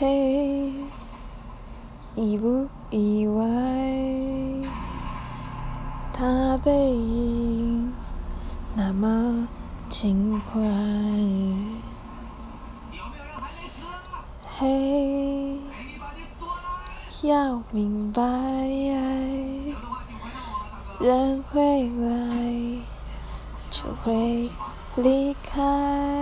[0.00, 0.72] 嘿
[2.14, 3.44] 意不意外
[6.12, 7.92] 他背影
[8.76, 9.48] 那么
[9.88, 10.60] 轻快
[14.56, 15.58] 嘿
[17.22, 18.22] 要明白
[21.00, 22.84] 人会来
[23.68, 24.48] 就会
[24.94, 26.17] 离开。